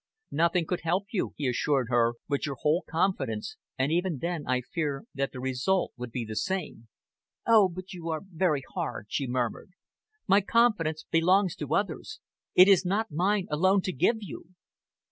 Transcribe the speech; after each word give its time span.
"Nothing 0.31 0.65
could 0.65 0.81
help 0.81 1.05
you," 1.11 1.35
he 1.37 1.47
assured 1.47 1.85
her, 1.91 2.13
"but 2.27 2.47
your 2.47 2.55
whole 2.59 2.83
confidence, 2.89 3.55
and 3.77 3.91
even 3.91 4.17
then 4.17 4.47
I 4.47 4.61
fear 4.61 5.03
that 5.13 5.31
the 5.31 5.39
result 5.39 5.93
would 5.95 6.09
be 6.11 6.25
the 6.25 6.35
same." 6.35 6.87
"Oh, 7.45 7.69
but 7.69 7.93
you 7.93 8.09
are 8.09 8.21
very 8.27 8.63
hard!" 8.73 9.05
she 9.09 9.27
murmured. 9.27 9.73
"My 10.27 10.41
confidence 10.41 11.05
belongs 11.11 11.55
to 11.57 11.75
others. 11.75 12.19
It 12.55 12.67
is 12.67 12.83
not 12.83 13.11
mine 13.11 13.45
alone 13.51 13.83
to 13.83 13.93
give 13.93 14.17
you." 14.21 14.47